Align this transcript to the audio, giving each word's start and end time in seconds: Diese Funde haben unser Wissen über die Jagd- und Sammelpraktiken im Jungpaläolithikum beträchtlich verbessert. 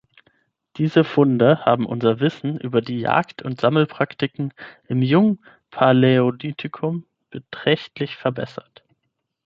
Diese 0.77 1.03
Funde 1.03 1.59
haben 1.63 1.85
unser 1.85 2.19
Wissen 2.19 2.57
über 2.59 2.81
die 2.81 3.01
Jagd- 3.01 3.43
und 3.43 3.61
Sammelpraktiken 3.61 4.51
im 4.87 5.03
Jungpaläolithikum 5.03 7.05
beträchtlich 7.29 8.17
verbessert. 8.17 8.83